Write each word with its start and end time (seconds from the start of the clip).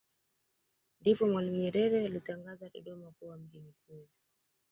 Ndipo 1.01 1.27
Mwalimu 1.27 1.57
Nyerere 1.57 2.05
aliitangaza 2.05 2.69
Dodoma 2.69 3.11
kuwa 3.11 3.37
mji 3.37 3.59
mkuu 3.59 4.07